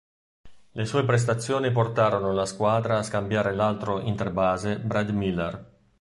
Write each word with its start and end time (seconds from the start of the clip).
Le 0.71 0.85
sue 0.85 1.05
prestazioni 1.05 1.71
portarono 1.71 2.33
la 2.33 2.47
squadra 2.47 2.97
a 2.97 3.03
scambiare 3.03 3.53
l'altro 3.53 3.99
interbase 3.99 4.79
Brad 4.79 5.09
Miller. 5.09 5.73